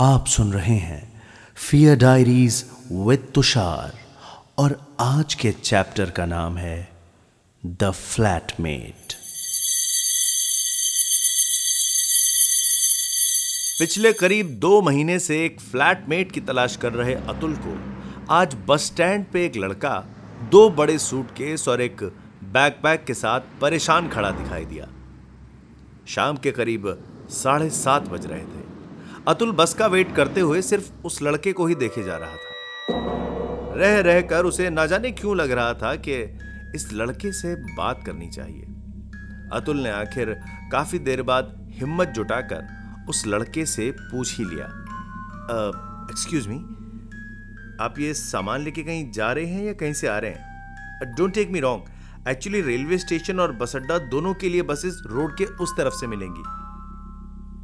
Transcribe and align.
आप 0.00 0.26
सुन 0.26 0.52
रहे 0.52 0.74
हैं 0.74 1.22
फियर 1.56 1.96
डायरीज 1.96 2.64
विद 2.92 3.32
तुषार 3.34 3.98
और 4.58 4.96
आज 5.00 5.34
के 5.34 5.52
चैप्टर 5.52 6.10
का 6.10 6.26
नाम 6.26 6.56
है 6.56 6.92
द 7.66 7.90
फ्लैटमेट 7.90 9.14
पिछले 13.78 14.12
करीब 14.12 14.46
दो 14.46 14.82
महीने 14.82 15.18
से 15.18 15.44
एक 15.46 15.60
फ्लैटमेट 15.60 16.32
की 16.32 16.40
तलाश 16.40 16.76
कर 16.76 16.92
रहे 16.92 17.14
अतुल 17.14 17.56
को 17.66 17.98
आज 18.30 18.56
बस 18.68 18.86
स्टैंड 18.86 19.26
पे 19.26 19.46
एक 19.46 19.56
लड़का, 19.56 20.06
दो 20.50 20.70
बड़े 20.70 20.98
सूटकेस 20.98 21.68
और 21.68 21.80
एक 21.80 22.02
बैकपैक 22.44 23.04
के 23.04 23.14
साथ 23.14 23.40
परेशान 23.60 24.08
खड़ा 24.08 24.30
दिखाई 24.30 24.64
दिया। 24.64 24.88
शाम 26.08 26.36
के 26.36 26.52
करीब 26.52 27.04
साढ़े 27.30 27.70
सात 27.70 28.02
बज 28.02 28.26
रहे 28.26 28.42
थे। 28.42 28.67
अतुल 29.26 29.52
बस 29.52 29.74
का 29.74 29.86
वेट 29.86 30.14
करते 30.16 30.40
हुए 30.40 30.62
सिर्फ़ 30.62 30.90
उस 31.04 31.22
लड़के 31.22 31.52
को 31.52 31.66
ही 31.66 31.74
देखे 31.74 32.02
जा 32.02 32.16
रहा 32.16 32.36
था। 32.36 33.74
रह 33.76 34.00
रह 34.00 34.20
कर 34.20 34.44
उसे 34.44 34.70
ना 34.70 34.86
जाने 34.86 35.10
क्यों 35.10 35.36
लग 35.36 35.50
रहा 35.50 35.74
था 35.74 35.94
कि 35.96 36.14
इस 36.74 36.88
लड़के 36.92 37.32
से 37.32 37.54
बात 37.54 38.02
करनी 38.06 38.28
चाहिए। 38.28 38.62
अतुल 39.52 39.76
ने 39.76 39.90
आखिर 39.90 40.34
काफ़ी 40.72 40.98
देर 40.98 41.22
बाद 41.22 41.68
हिम्मत 41.70 42.08
जुटाकर 42.08 43.06
उस 43.08 43.26
लड़के 43.26 43.66
से 43.66 43.90
पूछ 43.90 44.38
ही 44.38 44.44
लिया। 44.44 44.66
एक्सक्यूज 46.10 46.46
मी 46.48 46.56
आप 47.80 47.98
ये 47.98 48.14
सामान 48.14 48.60
लेके 48.60 48.82
कहीं 48.82 49.10
जा 49.12 49.32
रहे 49.32 49.46
हैं 49.46 49.64
या 49.64 49.72
कहीं 49.72 49.92
से 49.92 50.06
आ 50.06 50.18
रहे 50.18 50.30
हैं? 50.30 51.14
Don't 51.16 51.34
take 51.34 51.50
me 51.50 51.60
wrong 51.60 52.28
actually 52.28 52.60
railway 52.60 52.98
station 52.98 53.40
और 53.40 53.52
बस 53.52 53.76
अड्डा 53.76 53.98
दोनों 53.98 54.34
के 54.34 54.48
लिए 54.48 54.62
बसेस 54.62 55.02
रोड 55.06 55.36
के 55.36 55.44
उस 55.44 55.76
तरफ़ 55.76 55.94
से 55.94 56.06
मिलेंगी। 56.06 56.42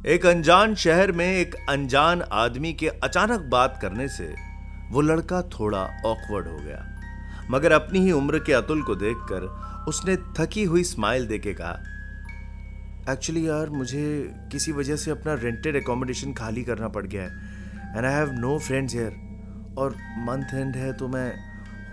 एक 0.07 0.25
अनजान 0.25 0.75
शहर 0.75 1.11
में 1.11 1.25
एक 1.25 1.55
अनजान 1.69 2.21
आदमी 2.31 2.73
के 2.73 2.87
अचानक 2.87 3.39
बात 3.39 3.79
करने 3.81 4.07
से 4.07 4.35
वो 4.91 5.01
लड़का 5.01 5.41
थोड़ा 5.41 5.79
ऑकवर्ड 6.05 6.47
हो 6.47 6.57
गया। 6.57 7.47
मगर 7.51 7.71
अपनी 7.71 7.99
ही 7.99 8.11
उम्र 8.11 8.39
के 8.39 8.53
अतुल 8.53 8.83
को 8.83 8.95
देखकर 8.95 9.41
उसने 9.89 10.15
थकी 10.39 10.63
हुई 10.63 10.83
स्माइल 10.83 11.27
देके 11.27 11.53
कहा 11.53 13.11
एक्चुअली 13.13 13.47
यार, 13.49 13.69
मुझे 13.69 14.33
किसी 14.51 14.71
वजह 14.71 14.95
से 14.95 15.11
अपना 15.11 15.33
रेंटेड 15.33 15.75
एकोमोडेशन 15.75 16.33
खाली 16.33 16.63
करना 16.63 16.87
पड़ 16.87 17.05
गया 17.05 17.23
है 17.23 17.97
and 17.97 18.05
I 18.05 18.13
have 18.13 18.31
no 18.31 18.59
friends 18.59 18.95
here 18.95 19.75
और 19.77 19.95
मंथ 20.19 20.53
एंड 20.53 20.75
है 20.75 20.93
तो 20.93 21.07
मैं 21.07 21.29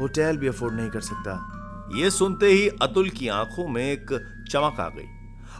होटल 0.01 0.36
भी 0.36 0.48
अफोर्ड 0.48 0.75
नहीं 0.75 0.91
कर 0.91 1.01
सकता. 1.01 1.41
ये 1.97 2.11
सुनते 2.11 2.47
ही 2.47 2.69
अतुल 2.69 3.11
की 3.11 3.29
आँखों 3.29 3.69
में 3.69 3.84
एक 3.84 4.06
चमक 4.51 4.81
आ 4.81 4.89
गई। 4.89 5.06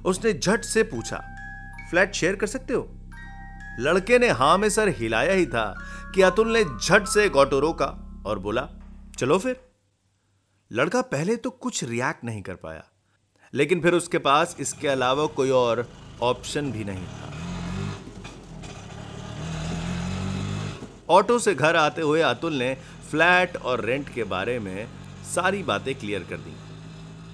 उसने 0.05 0.33
झट 0.33 0.65
से 0.65 0.83
पूछा 0.83 1.29
फ्लैट 1.93 2.15
शेयर 2.15 2.37
कर 2.37 2.47
सकते 2.48 2.75
हो? 2.75 2.89
लड़के 3.81 4.19
ने 4.19 4.29
हाँ 4.31 4.57
में 4.59 4.69
सर 4.71 4.89
हिलाया 4.98 5.33
ही 5.33 5.47
था 5.47 5.65
कि 6.15 6.23
अतुल 6.23 6.53
ने 6.53 6.62
झट 6.65 7.07
से 7.07 7.25
एक 7.25 7.37
ऑटो 7.37 7.59
रोका 7.61 7.87
और 8.27 8.39
बोला, 8.39 8.69
चलो 9.19 9.39
फिर। 9.39 9.61
लड़का 10.70 11.01
पहले 11.03 11.37
तो 11.37 11.51
कुछ 11.51 11.83
रिएक्ट 11.85 12.25
नहीं 12.25 12.43
कर 12.43 12.55
पाया, 12.55 12.85
लेकिन 13.53 13.81
फिर 13.81 13.95
उसके 13.95 14.19
पास 14.19 14.57
इसके 14.61 14.89
अलावा 14.89 15.27
कोई 15.37 15.51
और 15.51 15.87
ऑप्शन 16.23 16.70
भी 16.73 16.85
नहीं 16.85 17.07
था। 17.07 17.31
ऑटो 21.11 21.39
से 21.39 21.55
घर 21.55 21.77
आते 21.77 22.03
हुए 22.03 22.20
अतुल 22.23 22.55
ने 22.55 22.75
फ्लैट 23.11 23.57
और 23.57 23.85
रेंट 23.85 24.15
के 24.15 24.25
बारे 24.27 24.59
में 24.59 24.87
सारी 25.25 25.63
बातें 25.63 25.95
क्लियर 25.95 26.27
कर 26.31 26.37
दी। 26.39 26.55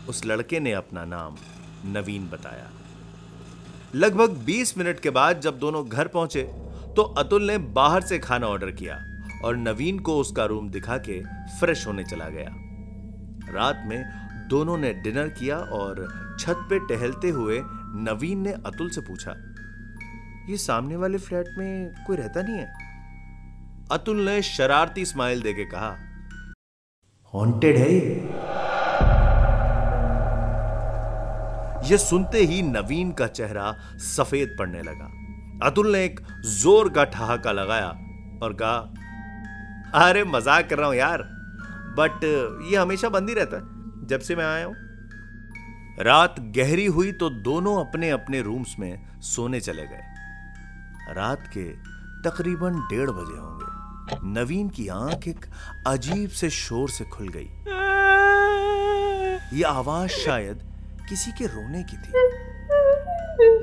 उस 0.08 0.24
लड़के 0.26 0.60
ने 0.60 0.72
अपना 0.72 1.04
नाम 1.04 1.36
नवीन 1.92 2.28
बताया। 2.28 2.70
लगभग 3.94 4.44
20 4.46 4.76
मिनट 4.78 4.98
के 5.00 5.10
बाद 5.10 5.40
जब 5.40 5.58
दोनों 5.58 5.84
घर 5.88 6.08
पहुँचे 6.08 6.42
तो 6.96 7.02
अतुल 7.18 7.46
ने 7.46 7.58
बाहर 7.58 8.00
से 8.00 8.18
खाना 8.18 8.46
ऑर्डर 8.46 8.70
किया 8.70 8.96
और 9.44 9.56
नवीन 9.56 9.98
को 9.98 10.16
उसका 10.16 10.44
रूम 10.44 10.68
दिखा 10.70 10.96
के 10.98 11.20
फ्रेश 11.58 11.86
होने 11.86 12.04
चला 12.04 12.28
गया। 12.28 12.48
रात 13.52 13.82
में 13.86 14.02
दोनों 14.48 14.76
ने 14.78 14.92
डिनर 14.94 15.28
किया 15.28 15.56
और 15.56 16.06
छत 16.40 16.66
पे 16.70 16.78
टहलते 16.86 17.28
हुए 17.28 17.60
नवीन 18.02 18.38
ने 18.38 18.52
अतुल 18.52 18.90
से 18.90 19.00
पूछा, 19.00 19.34
ये 20.50 20.56
सामने 20.56 20.96
वाले 20.96 21.18
फ्लैट 21.18 21.46
में 21.58 22.04
कोई 22.06 22.16
रहता 22.16 22.42
नहीं 22.42 22.58
है? 22.58 22.66
अतुल 23.92 24.20
ने 24.20 24.40
शरारती 24.42 25.04
स्माइल 25.04 25.42
देके 25.42 25.64
कहा 25.64 25.96
हॉन्टेड 27.34 27.76
है 27.76 27.88
यह 31.90 31.96
सुनते 31.96 32.38
ही 32.44 32.60
नवीन 32.62 33.12
का 33.12 33.26
चेहरा 33.28 33.72
सफ़ेद 34.06 34.56
पड़ने 34.58 34.82
लगा। 34.82 35.10
अतुल 35.66 35.92
ने 35.92 36.04
एक 36.04 36.20
ज़ोर 36.52 36.88
का 36.88 37.04
ठहाका 37.06 37.52
लगाया 37.52 37.88
और 38.42 38.52
कहा, 38.52 38.76
अरे, 39.98 40.24
मज़ाक 40.24 40.68
कर 40.68 40.78
रहा 40.78 40.88
हूँ 40.88 40.96
यार 40.96 41.22
बट 41.98 42.24
ये 42.70 42.76
हमेशा 42.76 43.08
बंद 43.08 43.28
ही 43.28 43.34
रहता 43.34 43.56
है, 43.56 44.06
जब 44.06 44.20
से 44.20 44.36
मैं 44.36 44.44
आया 44.44 44.66
हूँ। 44.66 44.74
रात 46.00 46.34
गहरी 46.56 46.84
हुई 46.86 47.12
तो 47.12 47.30
दोनों 47.42 47.74
अपने 47.80 48.10
अपने 48.10 48.40
रूम्स 48.40 48.74
में 48.78 49.20
सोने 49.22 49.60
चले 49.60 49.86
गए। 49.86 51.14
रात 51.14 51.46
के 51.48 51.64
तकरीबन 52.22 52.80
डेढ़ 52.90 53.10
बजे 53.10 53.38
होंगे। 53.38 54.16
नवीन 54.30 54.68
की 54.68 54.86
आँख 54.88 55.28
एक 55.28 55.46
अजीब 55.86 56.30
से 56.30 56.50
शोर 56.50 56.90
से 56.90 57.04
खुल 57.04 57.28
गई। 57.28 57.48
यह 59.58 59.68
आवाज़ 59.68 60.10
शायद 60.10 60.62
किसी 61.08 61.32
के 61.32 61.46
रोने 61.46 61.82
की 61.82 61.96
थी। 61.96 62.12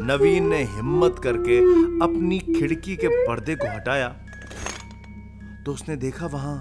नवीन 0.05 0.47
ने 0.49 0.63
हिम्मत 0.65 1.19
करके 1.23 1.57
अपनी 2.03 2.39
खिड़की 2.39 2.95
के 2.95 3.07
पर्दे 3.07 3.55
को 3.55 3.67
हटाया 3.67 4.07
तो 5.65 5.73
उसने 5.73 5.95
देखा 5.95 6.25
वहाँ 6.25 6.55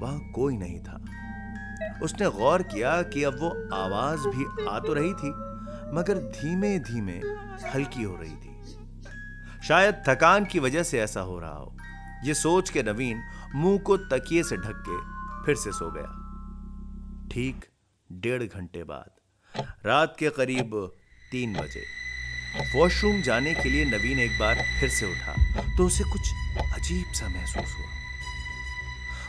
वहाँ 0.00 0.18
कोई 0.34 0.56
नहीं 0.56 0.78
था। 0.80 1.04
उसने 2.02 2.28
गौर 2.30 2.62
किया 2.62 3.00
कि 3.02 3.22
अब 3.24 3.38
वो 3.40 3.48
आवाज़ 3.74 4.26
भी 4.28 4.44
आ 4.68 4.78
तो 4.78 4.92
रही 4.92 5.12
थी, 5.12 5.30
मगर 5.94 6.18
धीमे 6.32 6.78
धीमे 6.78 7.16
हल्की 7.68 8.02
हो 8.02 8.16
रही 8.16 8.36
थी। 8.36 9.66
शायद 9.68 10.02
थकान 10.08 10.44
की 10.44 10.58
वजह 10.58 10.82
से 10.82 11.00
ऐसा 11.00 11.20
हो 11.20 11.38
रहा 11.38 11.52
हो। 11.52 11.76
यह 12.24 12.34
सोच 12.34 12.70
के 12.70 12.82
नवीन 12.82 13.22
मुँह 13.54 13.78
को 13.78 13.96
तकिए 13.96 14.42
से 14.42 14.56
ढक 14.56 14.82
के 14.88 14.98
फिर 15.46 15.54
से 15.54 15.72
सो 15.72 15.90
गया। 15.90 17.28
ठीक 17.32 17.64
डेढ़ 18.10 18.42
घंटे 18.42 18.84
बाद। 18.84 19.17
रात 19.58 20.16
के 20.18 20.30
करीब 20.30 20.70
तीन 21.32 21.52
बजे। 21.54 21.82
वॉशरूम 22.74 23.20
जाने 23.22 23.54
के 23.54 23.68
लिए 23.68 23.84
नवीन 23.86 24.18
एक 24.20 24.38
बार 24.38 24.62
फिर 24.80 24.88
से 24.90 25.06
उठा 25.06 25.34
तो 25.76 25.86
उसे 25.86 26.04
कुछ 26.04 26.30
अजीब 26.74 27.12
सा 27.12 27.28
महसूस 27.28 27.74
हुआ। 27.74 27.96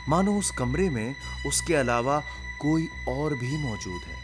मानो 0.09 0.37
उस 0.39 0.51
कमरे 0.51 0.89
में 0.89 1.15
उसके 1.47 1.75
अलावा 1.75 2.19
कोई 2.61 2.87
और 3.09 3.33
भी 3.33 3.57
मौजूद 3.57 4.01
है। 4.03 4.17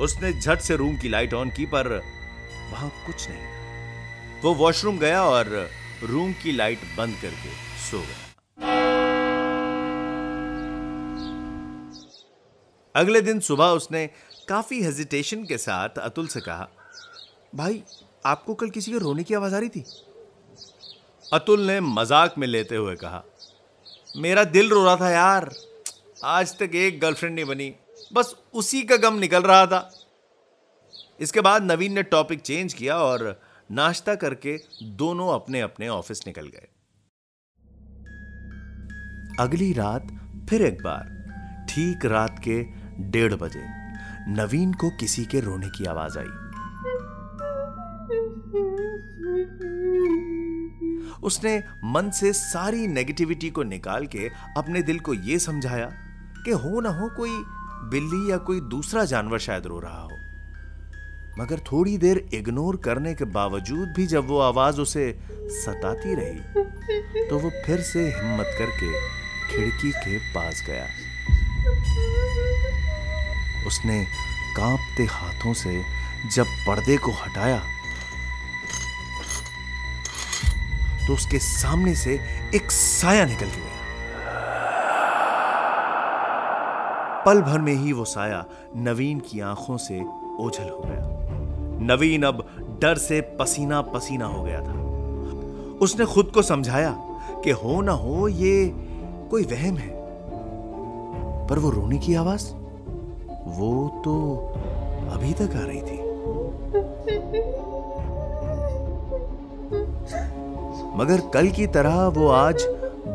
उसने 0.00 0.32
झट 0.32 0.60
से 0.60 0.76
रूम 0.76 0.96
की 0.96 1.08
लाइट 1.08 1.34
ऑन 1.34 1.50
की, 1.50 1.66
पर 1.66 1.88
वहाँ 2.72 2.90
कुछ 3.06 3.28
नहीं 3.30 4.40
वो 4.42 4.54
वॉशरूम 4.54 4.98
गया 4.98 5.22
और 5.22 5.70
रूम 6.02 6.32
की 6.32 6.52
लाइट 6.52 6.78
बंद 6.96 7.16
करके 7.22 7.50
सो 7.80 7.98
गया। 7.98 8.16
अगले 12.94 13.20
दिन 13.20 13.40
सुबह 13.40 13.66
उसने 13.74 14.08
काफ़ी 14.48 14.82
हेजिटेशन 14.82 15.44
के 15.44 15.58
साथ 15.58 15.98
अतुल 15.98 16.26
से 16.26 16.40
कहा, 16.40 16.68
भाई, 17.54 17.82
आपको 18.26 18.54
कल 18.54 18.70
किसी 18.70 18.92
के 18.92 18.98
रोने 18.98 19.24
की 19.24 19.34
आवाज़ 19.34 19.54
आ 19.54 19.58
रही 19.58 19.68
थी? 19.68 19.84
अतुल 21.26 21.60
ने 21.60 21.80
मज़ाक 21.80 22.34
में 22.38 22.46
लेते 22.46 22.76
हुए 22.76 22.94
कहा, 22.96 23.22
मेरा 24.16 24.44
दिल 24.46 24.68
रो 24.70 24.84
रहा 24.84 24.96
था 24.96 25.10
यार। 25.10 25.50
आज 26.24 26.56
तक 26.58 26.74
एक 26.74 27.00
गर्लफ्रेंड 27.00 27.34
नहीं 27.34 27.44
बनी। 27.44 27.72
बस 28.12 28.34
उसी 28.54 28.82
का 28.82 28.96
गम 28.96 29.18
निकल 29.18 29.42
रहा 29.42 29.66
था। 29.66 29.90
इसके 31.20 31.40
बाद 31.40 31.62
नवीन 31.62 31.92
ने 31.92 32.02
टॉपिक 32.02 32.40
चेंज 32.40 32.74
किया 32.74 32.96
और 32.98 33.40
नाश्ता 33.70 34.14
करके 34.14 34.56
दोनों 34.96 35.28
अपने 35.34 35.60
अपने 35.60 35.88
ऑफ़िस 35.88 36.26
निकल 36.26 36.46
गए। 36.46 36.68
अगली 39.40 39.72
रात 39.72 40.06
फिर 40.50 40.62
एक 40.62 40.82
बार, 40.82 41.66
ठीक 41.70 42.04
रात 42.06 42.40
के 42.48 42.62
डेढ़ 43.10 43.34
बजे। 43.34 43.81
नवीन 44.28 44.72
को 44.72 44.90
किसी 44.90 45.24
के 45.24 45.40
रोने 45.40 45.68
की 45.68 45.84
आवाज़ 45.84 46.18
आई। 46.18 46.30
उसने 51.22 51.58
मन 51.84 52.10
से 52.10 52.32
सारी 52.32 52.86
नेगेटिविटी 52.86 53.50
को 53.50 53.62
निकाल 53.62 54.06
के 54.06 54.28
अपने 54.56 54.82
दिल 54.82 54.98
को 55.00 55.14
यह 55.14 55.38
समझाया 55.38 55.86
कि 56.44 56.50
हो 56.50 56.80
ना 56.80 56.90
हो 56.90 57.08
कोई 57.08 57.30
बिल्ली 57.90 58.30
या 58.30 58.36
कोई 58.36 58.60
दूसरा 58.60 59.04
जानवर 59.04 59.38
शायद 59.38 59.66
रो 59.66 59.78
रहा 59.78 60.00
हो। 60.02 60.18
मगर 61.38 61.58
थोड़ी 61.72 61.96
देर 61.98 62.18
इग्नोर 62.34 62.76
करने 62.76 63.14
के 63.14 63.24
बावजूद 63.24 63.92
भी 63.96 64.06
जब 64.06 64.26
वो 64.26 64.38
आवाज़ 64.40 64.80
उसे 64.80 65.18
सताती 65.32 66.14
रही 66.14 66.64
तो 67.28 67.38
वो 67.38 67.50
फिर 67.66 67.80
से 67.80 68.08
हिम्मत 68.08 68.46
करके 68.58 68.92
खिड़की 69.48 69.90
के 69.90 70.18
पास 70.34 70.64
गया। 70.66 70.86
उसने 73.66 74.04
कांपते 74.56 75.04
हाथों 75.04 75.52
से 75.52 75.82
जब 76.34 76.46
पर्दे 76.66 76.96
को 76.96 77.10
हटाया 77.10 77.60
तो 81.06 81.14
उसके 81.14 81.38
सामने 81.38 81.94
से 81.94 82.20
एक 82.54 82.70
साया 82.70 83.24
निकल 83.24 83.46
के 83.46 83.56
गया। 83.56 83.80
पल 87.26 87.40
भर 87.42 87.58
में 87.58 87.74
ही 87.74 87.92
वो 87.92 88.04
साया 88.04 88.44
नवीन 88.76 89.20
की 89.20 89.40
आँखों 89.40 89.76
से 89.76 90.00
ओझल 90.40 90.68
हो 90.68 90.82
गया। 90.86 91.08
नवीन 91.86 92.22
अब 92.22 92.46
डर 92.82 92.98
से 92.98 93.20
पसीना 93.20 93.80
पसीना 93.82 94.26
हो 94.26 94.42
गया 94.42 94.60
था। 94.60 94.80
उसने 95.78 96.04
खुद 96.04 96.30
को 96.34 96.42
समझाया 96.42 96.94
कि 97.44 97.50
हो 97.50 97.80
ना 97.80 97.92
हो, 97.92 98.28
ये 98.28 98.72
कोई 99.30 99.42
वहम 99.42 99.76
है, 99.76 99.90
पर 101.48 101.58
वो 101.58 101.70
रोने 101.70 101.98
की 101.98 102.14
आवाज़? 102.14 102.61
वो 103.46 103.88
तो 104.04 104.12
अभी 105.12 105.32
तक 105.32 105.56
आ 105.56 105.64
रही 105.66 105.80
थी। 105.80 105.98
मगर 110.96 111.20
कल 111.34 111.48
की 111.48 111.66
तरह 111.66 112.06
वो 112.08 112.28
आज 112.28 112.64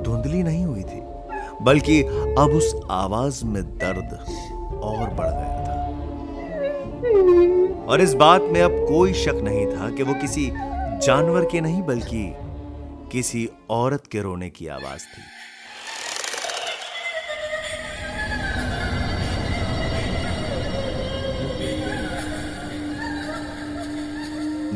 धुंधली 0.03 0.43
नहीं 0.43 0.65
हुई 0.65 0.83
थी, 0.83 1.01
बल्कि 1.61 2.01
अब 2.37 2.55
उस 2.55 2.75
आवाज़ 2.91 3.45
में 3.45 3.63
दर्द 3.77 4.17
और 4.83 5.09
बढ़ 5.09 5.27
गया 5.27 5.63
था। 5.63 5.75
और 7.85 8.01
इस 8.01 8.13
बात 8.13 8.41
में 8.43 8.61
अब 8.61 8.71
कोई 8.89 9.13
शक 9.13 9.41
नहीं 9.43 9.65
था 9.67 9.89
कि 9.89 10.03
वो 10.03 10.13
किसी 10.13 10.51
जानवर 11.03 11.45
के 11.45 11.61
नहीं, 11.61 11.81
बल्कि 11.83 12.33
किसी 13.11 13.49
औरत 13.69 14.07
के 14.11 14.21
रोने 14.21 14.49
की 14.49 14.67
आवाज़ 14.67 15.01
थी। 15.01 15.36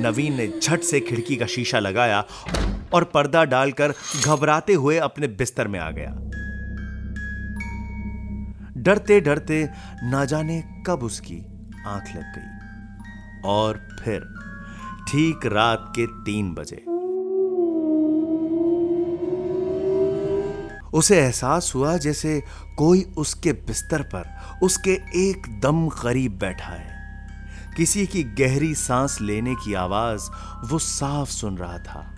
नवीन 0.02 0.34
ने 0.34 0.48
झट 0.64 0.82
से 0.82 1.00
खिड़की 1.00 1.36
का 1.36 1.46
शीशा 1.46 1.80
लगाया 1.80 2.24
और 2.94 3.04
पर्दा 3.04 3.44
डालकर 3.44 3.94
घबराते 4.26 4.74
हुए 4.74 4.98
अपने 4.98 5.28
बिस्तर 5.28 5.68
में 5.68 5.80
आ 5.80 5.92
गया। 5.92 6.12
डरते 8.78 9.20
डरते 9.22 9.70
ना 10.04 10.26
जाने 10.26 10.64
कब 10.88 11.04
उसकी 11.04 11.38
आँख 11.88 12.16
लग 12.16 12.34
गई। 12.36 13.42
और 13.46 13.88
फिर 14.04 14.22
ठीक 15.08 15.46
रात 15.46 15.94
के 16.00 16.06
तीन 16.08 16.54
बजे। 16.54 16.86
उसे 20.94 21.18
एहसास 21.18 21.72
हुआ 21.76 21.98
जैसे 21.98 22.44
कोई 22.78 23.02
उसके 23.18 23.54
बिस्तर 23.54 24.02
पर 24.02 24.30
उसके 24.64 24.92
एकदम 25.30 25.88
करीब 25.88 26.38
बैठा 26.38 26.74
है। 26.74 26.91
किसी 27.78 28.08
की 28.08 28.24
गहरी 28.24 28.76
सांस 28.76 29.22
लेने 29.22 29.56
की 29.56 29.74
आवाज़ 29.74 30.30
वो 30.68 30.80
साफ़ 30.80 31.30
सुन 31.30 31.58
रहा 31.58 31.78
था। 31.78 32.16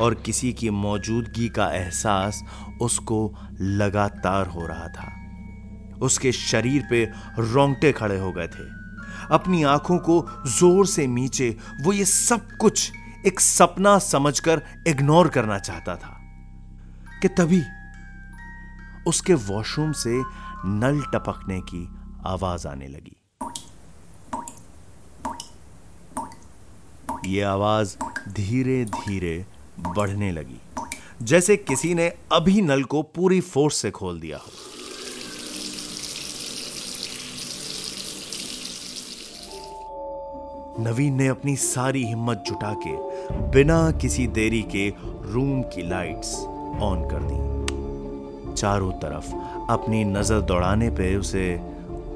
और 0.00 0.14
किसी 0.14 0.52
की 0.52 0.70
मौजूदगी 0.70 1.48
का 1.48 1.66
एहसास 1.72 2.44
उसको 2.80 3.34
लगातार 3.60 4.46
हो 4.46 4.66
रहा 4.66 4.88
था। 4.88 5.12
उसके 6.02 6.32
शरीर 6.32 6.86
पे 6.90 7.04
रोंगटे 7.38 7.92
खड़े 7.92 8.18
हो 8.18 8.32
गए 8.32 8.46
थे। 8.46 8.68
अपनी 9.30 9.62
आँखों 9.62 9.98
को 9.98 10.28
ज़ोर 10.46 10.86
से 10.86 11.06
नीचे 11.06 11.56
वो 11.80 11.92
ये 11.92 12.04
सब 12.04 12.56
कुछ 12.56 12.92
एक 13.26 13.40
सपना 13.40 13.98
समझकर 13.98 14.62
इग्नोर 14.86 15.28
करना 15.28 15.58
चाहता 15.58 15.96
था। 15.96 16.12
कि 17.22 17.28
तभी 17.28 17.62
उसके 19.06 19.34
वॉशरूम 19.34 19.92
से 19.92 20.22
नल 20.66 21.00
टपकने 21.14 21.60
की 21.60 21.88
आवाज़ 22.26 22.66
आने 22.68 22.88
लगी। 22.88 23.16
ये 27.26 27.42
आवाज़ 27.42 27.96
धीरे 28.28 28.84
धीरे 28.84 29.44
बढ़ने 29.88 30.30
लगी, 30.32 30.60
जैसे 31.22 31.56
किसी 31.56 31.94
ने 31.94 32.06
अभी 32.32 32.60
नल 32.60 32.82
को 32.84 33.02
पूरी 33.14 33.40
फोर्स 33.40 33.76
से 33.76 33.90
खोल 33.90 34.20
दिया 34.20 34.38
हो। 34.38 34.50
नवीन 40.80 41.14
ने 41.14 41.26
अपनी 41.28 41.56
सारी 41.56 42.04
हिम्मत 42.04 42.44
जुटा 42.46 42.72
के 42.78 42.96
बिना 43.50 43.90
किसी 43.90 44.26
देरी 44.26 44.62
के 44.74 44.88
रूम 45.32 45.62
की 45.64 45.88
लाइट्स 45.88 46.34
ऑन 46.82 47.08
कर 47.10 47.22
दी। 47.22 47.55
चारों 48.56 48.92
तरफ़ 48.92 49.32
अपनी 49.72 50.04
नज़र 50.04 50.40
दौड़ाने 50.40 50.90
पे 50.90 51.14
उसे 51.16 51.46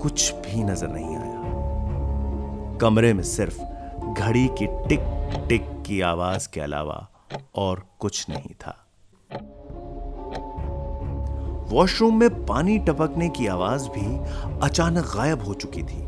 कुछ 0.02 0.34
भी 0.34 0.62
नज़र 0.64 0.88
नहीं 0.88 1.16
आया। 1.16 2.78
कमरे 2.78 3.12
में 3.14 3.22
सिर्फ़ 3.22 3.60
घड़ी 4.12 4.46
की 4.58 4.66
टिक 4.88 5.00
टिक 5.48 5.66
की 5.86 6.00
आवाज़ 6.00 6.48
के 6.52 6.60
अलावा 6.60 7.08
और 7.56 7.84
कुछ 7.98 8.26
नहीं 8.30 8.54
था। 8.60 8.76
वॉशरूम 11.70 12.18
में 12.18 12.46
पानी 12.46 12.78
टपकने 12.78 13.28
की 13.28 13.46
आवाज़ 13.46 13.88
भी 13.88 14.06
अचानक 14.62 15.12
गायब 15.16 15.42
हो 15.42 15.54
चुकी 15.54 15.82
थी। 15.82 16.02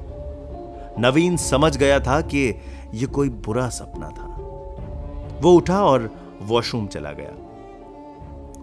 नवीन 1.00 1.36
समझ 1.36 1.76
गया 1.76 2.00
था 2.00 2.20
कि 2.20 2.48
यह 2.94 3.06
कोई 3.06 3.28
बुरा 3.44 3.68
सपना 3.68 4.08
था। 4.08 4.26
वो 5.42 5.52
उठा 5.52 5.84
और 5.84 6.10
वॉशरूम 6.42 6.86
चला 6.86 7.12
गया। 7.12 7.41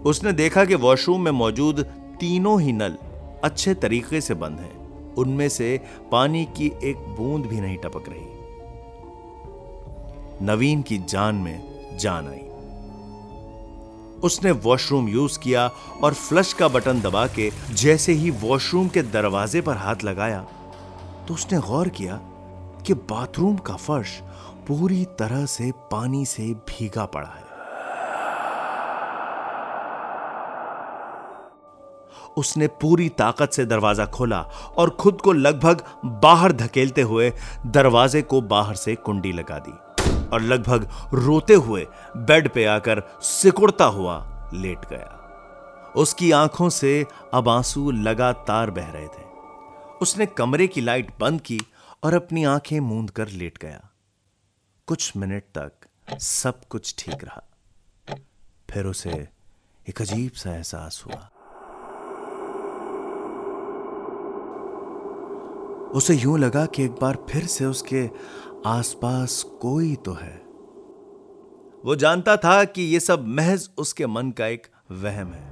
उसने 0.05 0.31
देखा 0.33 0.65
कि 0.65 0.75
वॉशरूम 0.75 1.21
में 1.21 1.31
मौजूद 1.31 1.81
तीनों 2.19 2.61
ही 2.61 2.71
नल 2.71 2.97
अच्छे 3.43 3.73
तरीके 3.73 4.21
से 4.21 4.33
बंद 4.33 4.59
हैं। 4.59 5.15
उनमें 5.15 5.49
से 5.49 5.79
पानी 6.11 6.45
की 6.57 6.71
एक 6.83 6.97
बूंद 6.97 7.45
भी 7.45 7.61
नहीं 7.61 7.77
टपक 7.77 8.03
रही। 8.09 8.25
नवीन 10.45 10.81
की 10.81 10.97
जान 10.97 11.35
में 11.35 11.97
जान 11.97 12.27
आई। 12.27 12.45
उसने 14.23 14.51
वॉशरूम 14.51 15.07
यूज़ 15.09 15.39
किया 15.39 15.67
और 16.03 16.13
फ्लश 16.13 16.53
का 16.53 16.67
बटन 16.67 17.01
दबा 17.01 17.27
के 17.27 17.51
जैसे 17.73 18.13
ही 18.13 18.29
वॉशरूम 18.31 18.87
के 18.87 19.01
दरवाजे 19.01 19.61
पर 19.61 19.77
हाथ 19.77 20.03
लगाया 20.03 20.41
तो 21.27 21.33
उसने 21.33 21.59
गौर 21.59 21.89
किया 21.89 22.19
कि 22.87 22.93
बाथरूम 22.93 23.57
का 23.57 23.75
फर्श 23.75 24.19
पूरी 24.67 25.05
तरह 25.19 25.45
से 25.45 25.71
पानी 25.91 26.25
से 26.25 26.43
भीगा 26.43 27.05
पड़ा 27.05 27.27
है। 27.27 27.48
उसने 32.37 32.67
पूरी 32.81 33.09
ताकत 33.09 33.51
से 33.51 33.65
दरवाज़ा 33.65 34.05
खोला 34.05 34.41
और 34.77 34.89
खुद 34.89 35.21
को 35.21 35.31
लगभग 35.31 35.83
बाहर 36.05 36.51
धकेलते 36.51 37.01
हुए 37.01 37.31
दरवाजे 37.65 38.21
को 38.21 38.41
बाहर 38.41 38.75
से 38.75 38.95
कुंडी 38.95 39.31
लगा 39.31 39.59
दी 39.59 39.71
और 40.27 40.41
लगभग 40.41 40.89
रोते 41.13 41.53
हुए 41.53 41.85
बेड 42.17 42.49
पे 42.49 42.65
आकर 42.65 43.01
सिकुड़ता 43.21 43.85
हुआ 43.85 44.17
लेट 44.53 44.85
गया। 44.89 45.15
उसकी 45.95 46.31
आँखों 46.31 46.69
से 46.69 47.05
अब 47.33 47.49
आँसू 47.49 47.91
लगातार 47.91 48.71
बह 48.71 48.91
रहे 48.91 49.07
थे। 49.07 49.27
उसने 50.01 50.25
कमरे 50.25 50.67
की 50.67 50.81
लाइट 50.81 51.11
बंद 51.19 51.41
की 51.41 51.59
और 52.03 52.13
अपनी 52.13 52.43
आँखें 52.43 52.79
मूंद 52.79 53.09
कर 53.09 53.27
लेट 53.27 53.57
गया। 53.57 53.89
कुछ 54.87 55.11
मिनट 55.17 55.43
तक 55.57 56.19
सब 56.19 56.63
कुछ 56.69 56.95
ठीक 56.97 57.23
रहा। 57.23 57.43
फिर 58.69 58.85
उसे 58.85 59.27
एक 59.89 60.01
अजीब 60.01 60.31
सा 60.31 60.55
एहसास 60.55 61.03
हुआ। 61.07 61.29
उसे 65.95 66.15
यूँ 66.15 66.37
लगा 66.39 66.65
कि 66.65 66.83
एक 66.83 66.91
बार 66.91 67.17
फिर 67.29 67.45
से 67.45 67.65
उसके 67.65 68.09
आसपास 68.65 69.43
कोई 69.61 69.95
तो 69.95 70.13
है। 70.13 70.35
वो 71.85 71.95
जानता 71.95 72.37
था 72.37 72.63
कि 72.63 72.81
यह 72.81 72.99
सब 72.99 73.25
महज 73.27 73.69
उसके 73.77 74.07
मन 74.07 74.31
का 74.31 74.47
एक 74.47 74.67
वहम 74.91 75.33
है, 75.33 75.49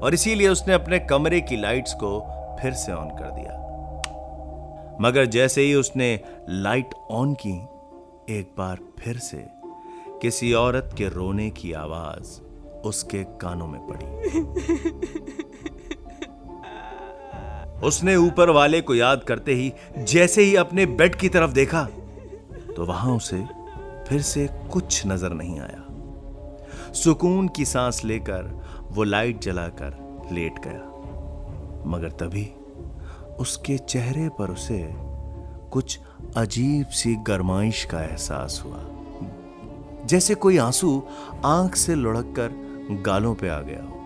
और 0.00 0.14
इसीलिए 0.14 0.48
उसने 0.48 0.74
अपने 0.74 0.98
कमरे 0.98 1.40
की 1.40 1.56
लाइट्स 1.56 1.94
को 1.94 2.20
फिर 2.62 2.72
से 2.72 2.92
ऑन 2.92 3.08
कर 3.08 3.30
दिया। 3.30 3.60
मगर 5.00 5.26
जैसे 5.26 5.62
ही 5.62 5.74
उसने 5.74 6.20
लाइट 6.48 6.94
ऑन 7.10 7.34
की, 7.34 7.54
एक 8.38 8.54
बार 8.58 8.78
फिर 8.98 9.18
से 9.18 9.44
किसी 10.22 10.52
औरत 10.52 10.94
के 10.98 11.08
रोने 11.08 11.50
की 11.50 11.72
आवाज़ 11.72 12.40
उसके 12.80 13.24
कानों 13.24 13.66
में 13.66 13.80
पड़ी। 13.86 14.06
उसने 17.84 18.16
ऊपर 18.16 18.50
वाले 18.50 18.80
को 18.80 18.94
याद 18.94 19.24
करते 19.24 19.54
ही 19.54 19.72
जैसे 19.98 20.42
ही 20.42 20.54
अपने 20.56 20.86
बेड 20.86 21.14
की 21.14 21.28
तरफ़ 21.28 21.52
देखा 21.52 21.82
तो 22.76 22.84
वहाँ 22.86 23.16
उसे 23.16 23.44
फिर 24.08 24.22
से 24.22 24.46
कुछ 24.72 25.06
नज़र 25.06 25.32
नहीं 25.32 25.58
आया। 25.60 26.92
सुकून 26.94 27.48
की 27.48 27.64
सांस 27.64 28.04
लेकर 28.04 28.50
वो 28.90 29.04
लाइट 29.04 29.40
जलाकर 29.40 30.28
लेट 30.32 30.58
गया। 30.64 31.90
मगर 31.90 32.10
तभी 32.20 32.46
उसके 33.40 33.78
चेहरे 33.78 34.28
पर 34.28 34.50
उसे 34.50 34.80
कुछ 35.72 35.98
अजीब 36.36 36.86
सी 36.92 37.14
गरमाइश 37.26 37.84
का 37.84 38.02
एहसास 38.02 38.60
हुआ। 38.64 38.84
जैसे 40.06 40.34
कोई 40.34 40.58
आँसू 40.58 41.02
आँख 41.44 41.76
से 41.76 41.94
लुढ़क 41.94 42.32
कर 42.38 43.02
गालों 43.06 43.34
पे 43.34 43.48
आ 43.48 43.60
गया 43.60 43.82
हो। 43.82 44.03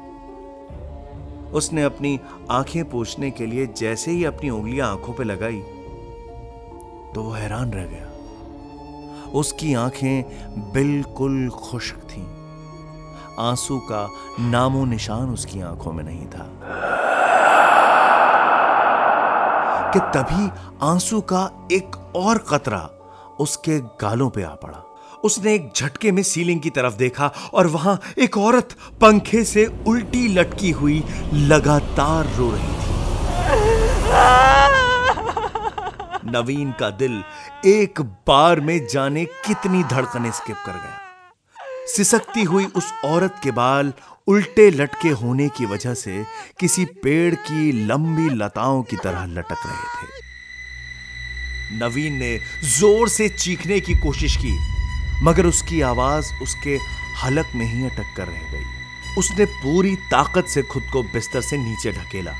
उसने 1.55 1.83
अपनी 1.83 2.21
आँखें 2.51 2.91
पोछने 2.91 3.31
के 3.31 3.47
लिए 3.47 3.67
जैसे 3.67 4.11
ही 4.11 4.25
अपनी 4.25 4.51
उंगलियाँ 4.51 4.91
आँखों 4.91 5.13
पर 5.13 5.25
लगाई 5.25 5.61
तो 7.15 7.23
वो 7.23 7.31
हैरान 7.31 7.73
रह 7.73 7.85
गया। 7.85 8.09
उसकी 9.33 9.75
आँखें 9.75 10.25
बिल्कुल 10.73 11.51
खुश्क 11.51 11.97
थीं। 11.97 12.27
आँसू 13.39 13.79
का 13.79 14.11
नामो 14.41 14.85
निशान 14.85 15.31
उसकी 15.31 15.61
आँखों 15.61 15.93
में 15.93 16.05
नहीं 16.05 16.27
था। 16.27 16.51
कि 19.93 19.99
तभी 19.99 20.51
आँसू 20.83 21.21
का 21.21 21.69
एक 21.73 22.13
और 22.17 22.39
कतरा 22.39 22.91
उसके 23.41 23.79
गालों 23.81 24.31
पे 24.31 24.43
आ 24.43 24.55
पड़ा। 24.55 24.88
उसने 25.25 25.55
एक 25.55 25.73
झटके 25.77 26.13
में 26.13 26.23
सीलिंग 26.23 26.61
की 26.61 26.71
तरफ़ 26.71 26.95
देखा 26.97 27.27
और 27.55 27.67
वहाँ 27.67 28.01
एक 28.19 28.39
औरत 28.39 28.77
पंखे 29.01 29.45
से 29.45 29.67
उल्टी 29.87 30.27
लटकी 30.29 30.71
हुई 30.71 31.03
लगातार 31.35 32.27
रो 32.37 32.51
रही 32.51 32.75
थी। 32.75 32.87
नवीन 36.31 36.73
का 36.73 36.91
दिल 36.91 37.23
एक 37.67 38.01
बार 38.29 38.61
में 38.61 38.87
जाने 38.87 39.25
कितनी 39.47 39.83
धड़कने 39.85 40.31
स्किप 40.31 40.57
कर 40.67 40.73
गया। 40.73 40.99
सिसकती 41.87 42.43
हुई 42.45 42.65
उस 42.77 42.93
औरत 43.05 43.41
के 43.43 43.51
बाल 43.51 43.93
उल्टे 44.29 44.71
लटके 44.71 45.09
होने 45.09 45.49
की 45.49 45.67
वजह 45.67 45.95
से 45.95 46.25
किसी 46.61 46.85
पेड़ 47.03 47.35
की 47.35 47.73
लंबी 47.87 48.29
लताओं 48.35 48.83
की 48.83 48.97
तरह 48.97 49.25
लटक 49.29 49.67
रहे 49.67 49.87
थे। 49.95 50.07
नवीन 51.79 52.19
ने 52.19 52.37
ज़ोर 52.71 53.09
से 53.09 53.29
चीखने 53.29 53.81
की 53.81 53.95
कोशिश 53.95 54.37
की। 54.37 54.57
मगर 55.23 55.47
उसकी 55.47 55.81
आवाज़ 55.83 56.33
उसके 56.43 56.79
हलक 57.23 57.47
में 57.55 57.65
ही 57.67 57.85
अटक 57.87 58.15
कर 58.17 58.27
रह 58.27 58.53
गई। 58.53 59.17
उसने 59.19 59.45
पूरी 59.55 59.95
ताकत 60.11 60.49
से 60.49 60.63
खुद 60.65 60.83
को 60.93 61.03
बिस्तर 61.05 61.41
से 61.41 61.57
नीचे 61.59 61.93
ढकेला 61.93 62.35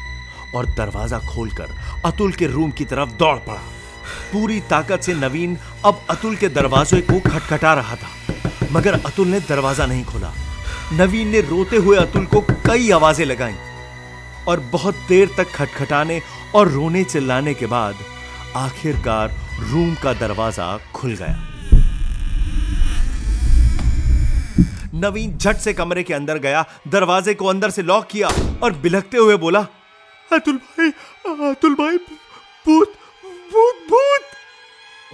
और 0.55 0.67
दरवाज़ा 0.69 1.19
खोलकर 1.27 1.75
अतुल 2.07 2.33
के 2.33 2.47
रूम 2.47 2.71
की 2.71 2.85
तरफ़ 2.85 3.11
दौड़ 3.15 3.37
पड़ा। 3.39 3.63
पूरी 4.33 4.61
ताकत 4.71 5.03
से 5.03 5.15
नवीन 5.15 5.57
अब 5.85 6.05
अतुल 6.11 6.37
के 6.37 6.49
दरवाजे 6.51 7.01
को 7.03 7.19
खटखटा 7.21 7.73
रहा 7.75 7.97
था, 7.97 8.09
मगर 8.73 9.01
अतुल 9.01 9.29
ने 9.29 9.41
दरवाज़ा 9.41 9.87
नहीं 9.87 10.05
खोला। 10.05 10.33
नवीन 10.95 11.29
ने 11.29 11.41
रोते 11.41 11.77
हुए 11.77 11.97
अतुल 11.97 12.27
को 12.27 12.41
कई 12.67 12.91
आवाज़ें 12.91 13.25
लगाई 13.27 13.57
और 14.49 14.61
बहुत 14.73 14.95
देर 15.09 15.35
तक 15.37 15.51
खटखटाने 15.55 16.21
और 16.55 16.69
रोने 16.69 17.05
चिल्लाने 17.05 17.55
के 17.55 17.67
बाद 17.67 17.97
आखिरकार 18.57 19.35
रूम 19.63 19.95
का 19.95 20.13
दरवाज़ा 20.15 20.77
खुल 20.95 21.15
गया। 21.17 21.48
नवीन 24.99 25.37
झट 25.39 25.57
से 25.57 25.73
कमरे 25.73 26.03
के 26.03 26.15
अंदर 26.15 26.39
गया, 26.39 26.65
दरवाजे 26.89 27.35
को 27.35 27.47
अंदर 27.47 27.71
से 27.71 27.83
लॉक 27.83 28.07
किया 28.07 28.29
और 28.63 28.73
बिलखते 28.75 29.19
हुए 29.19 29.37
बोला, 29.37 29.67
अतुल 30.31 30.57
भाई 30.57 30.89
अतुल 31.51 31.75
भाई, 31.75 31.97
भूत 32.67 32.95
भूत 33.53 33.87
भूत! 33.91 34.23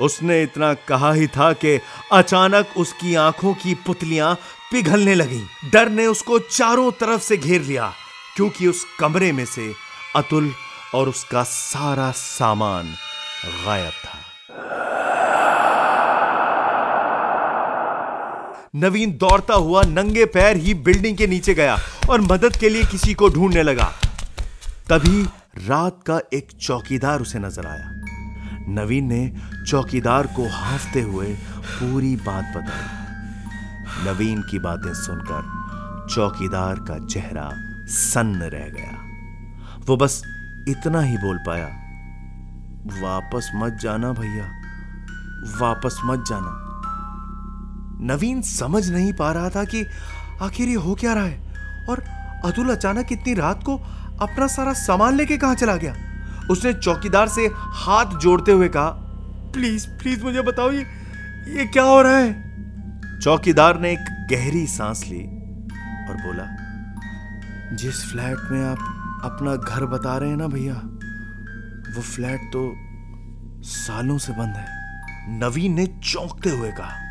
उसने 0.00 0.42
इतना 0.42 0.72
कहा 0.88 1.12
ही 1.12 1.26
था 1.26 1.52
कि 1.54 1.78
अचानक 2.12 2.74
उसकी 2.76 3.14
आँखों 3.14 3.52
की 3.54 3.74
पुतलियाँ 3.86 4.34
पिघलने 4.72 5.14
लगी। 5.14 5.42
डर 5.70 5.88
ने 5.88 6.06
उसको 6.06 6.38
चारों 6.38 6.90
तरफ़ 6.92 7.22
से 7.22 7.36
घेर 7.36 7.60
लिया, 7.60 7.92
क्योंकि 8.36 8.66
उस 8.66 8.84
कमरे 9.00 9.30
में 9.32 9.44
से 9.46 9.72
अतुल 10.16 10.52
और 10.94 11.08
उसका 11.08 11.42
सारा 11.44 12.10
सामान 12.10 12.94
गायब 13.66 13.92
था। 14.04 14.13
नवीन 18.74 19.10
दौड़ता 19.12 19.54
हुआ 19.54 19.82
नंगे 19.82 20.24
पैर 20.24 20.56
ही 20.56 20.72
बिल्डिंग 20.74 21.16
के 21.16 21.26
नीचे 21.26 21.54
गया 21.54 21.76
और 22.10 22.20
मदद 22.20 22.56
के 22.56 22.68
लिए 22.68 22.84
किसी 22.84 23.12
को 23.14 23.28
ढूँढने 23.28 23.62
लगा। 23.62 23.84
तभी 24.88 25.22
रात 25.66 26.02
का 26.06 26.18
एक 26.34 26.48
चौकीदार 26.60 27.20
उसे 27.20 27.38
नज़र 27.38 27.66
आया। 27.66 28.72
नवीन 28.74 29.04
ने 29.04 29.32
चौकीदार 29.66 30.26
को 30.26 30.48
हाफते 30.48 31.00
हुए 31.02 31.26
पूरी 31.66 32.14
बात 32.16 32.56
बताई। 32.56 34.06
नवीन 34.06 34.42
की 34.42 34.58
बातें 34.58 34.92
सुनकर 34.94 36.08
चौकीदार 36.14 36.84
का 36.88 36.98
चेहरा 37.06 37.50
सन्न 37.90 38.50
रह 38.54 38.68
गया। 38.70 39.84
वो 39.86 39.96
बस 39.96 40.22
इतना 40.68 41.00
ही 41.00 41.16
बोल 41.18 41.38
पाया, 41.38 41.66
वापस 43.00 43.50
मत 43.54 43.78
जाना 43.82 44.12
भैया, 44.12 44.50
वापस 45.60 46.00
मत 46.04 46.24
जाना। 46.28 46.60
नवीन 48.04 48.42
समझ 48.42 48.90
नहीं 48.90 49.12
पा 49.12 49.30
रहा 49.32 49.50
था 49.50 49.64
कि 49.64 49.84
आखिर 50.42 50.68
ये 50.68 50.74
हो 50.74 50.94
क्या 50.94 51.12
रहा 51.14 51.24
है। 51.24 51.86
और 51.88 52.04
अतुल 52.44 52.68
अचानक 52.68 53.12
इतनी 53.12 53.34
रात 53.34 53.62
को 53.62 53.76
अपना 54.20 54.46
सारा 54.46 54.72
सामान 54.72 55.14
लेके 55.14 55.36
कहाँ 55.36 55.54
चला 55.54 55.76
गया? 55.76 55.94
उसने 56.50 56.72
चौकीदार 56.72 57.28
से 57.28 57.48
हाथ 57.54 58.18
जोड़ते 58.18 58.52
हुए 58.52 58.68
कहा, 58.68 58.88
प्लीज़ 59.52 59.86
प्लीज़ 59.88 60.24
मुझे 60.24 60.42
बताओ 60.42 60.70
ये 60.70 60.82
ये 61.48 61.66
क्या 61.66 61.82
हो 61.82 62.00
रहा 62.02 62.16
है? 62.16 63.20
चौकीदार 63.20 63.78
ने 63.80 63.92
एक 63.92 64.26
गहरी 64.30 64.66
सांस 64.66 65.04
ली 65.06 65.22
और 66.08 66.16
बोला, 66.16 66.44
जिस 67.76 68.04
फ्लैट 68.04 68.50
में 68.50 68.64
आप 68.64 68.78
अपना 69.24 69.54
घर 69.56 69.86
बता 69.86 70.16
रहे 70.18 70.30
हैं 70.30 70.36
ना 70.36 70.46
भैया, 70.46 70.74
वो 71.94 72.02
फ्लैट 72.02 72.40
तो 72.52 72.72
सालों 73.64 74.18
से 74.18 74.32
बंद 74.32 74.54
है। 74.56 74.66
नवीन 75.38 75.74
ने 75.74 75.86
चौंकते 75.86 76.50
हुए 76.50 76.70
कहा 76.70 77.03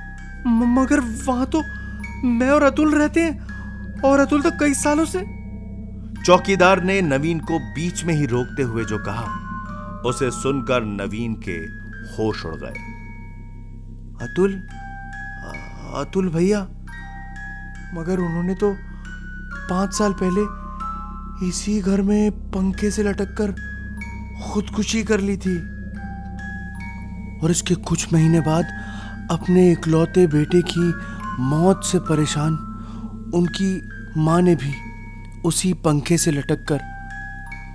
मगर 0.48 1.00
वहाँ 1.00 1.46
तो 1.46 1.62
मैं 2.28 2.50
और 2.50 2.64
अतुल 2.64 2.96
रहते 2.96 3.22
हैं 3.22 4.02
और 4.02 4.20
अतुल 4.20 4.42
तो 4.42 4.52
कई 4.60 4.74
सालों 4.74 5.06
से। 5.06 5.20
चौकीदार 6.24 6.84
ने 6.84 7.02
नवीन 7.02 7.40
को 7.40 7.60
बीच 7.60 8.04
में 8.04 8.14
ही 8.14 8.26
रोकते 8.26 8.64
हुए 8.64 8.86
जो 8.86 8.98
कहा 8.98 10.02
उसे 10.06 10.32
सुनकर 10.32 10.84
नवीन 10.84 11.34
के 11.50 11.58
होश 12.14 12.46
उड़ 12.46 12.56
गए। 12.56 12.74
अतुल? 14.22 14.54
अतुल 15.96 16.30
भैया 16.30 16.62
मगर 17.94 18.20
उन्होंने 18.20 18.56
तो 18.56 18.74
पाँच 19.70 19.94
साल 19.94 20.14
पहले 20.14 20.42
इसी 21.48 21.80
घर 21.82 22.02
में 22.02 22.32
पंखे 22.32 22.92
से 22.92 23.04
लटक 23.04 23.36
कर 23.42 23.52
खुदकुशी 24.44 25.04
कर 25.04 25.20
ली 25.20 25.38
थी। 25.38 25.58
और 27.40 27.52
इसके 27.52 27.76
कुछ 27.76 28.14
महीने 28.14 28.40
बाद 28.40 28.66
अपने 29.34 29.72
इकलौते 29.72 30.26
बेटे 30.28 30.62
की 30.62 30.94
मौत 31.44 31.84
से 31.84 32.00
परेशान, 32.00 32.54
उनकी 33.36 33.70
माँ 34.18 34.42
ने 34.42 34.56
भी 34.56 34.74
उसी 35.46 35.74
पंखे 35.86 36.18
से 36.18 36.32
लटक 36.32 36.66
कर 36.68 36.80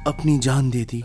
अपनी 0.07 0.39
जान 0.39 0.71
दे 0.71 0.85
दी। 0.85 1.03